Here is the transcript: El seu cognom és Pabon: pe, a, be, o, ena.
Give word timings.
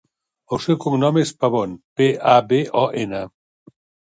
El 0.55 0.61
seu 0.63 0.77
cognom 0.85 1.19
és 1.23 1.33
Pabon: 1.43 1.75
pe, 2.01 2.07
a, 2.37 2.39
be, 2.53 2.63
o, 2.85 2.87
ena. 3.05 3.21